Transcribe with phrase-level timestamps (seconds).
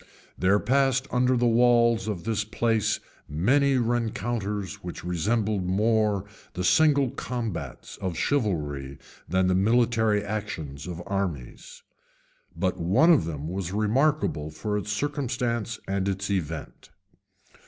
[0.35, 7.11] There passed under the walls of this place many rencounters which resembled more the single
[7.11, 8.97] combats of chivalry
[9.29, 11.83] than the military actions of armies;
[12.57, 16.89] but one of them was remarkable for its circumstances and its event.